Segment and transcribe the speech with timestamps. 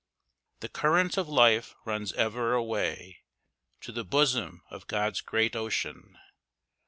[0.61, 3.19] The current of life runs ever away
[3.81, 6.17] To the bosom of God's great ocean.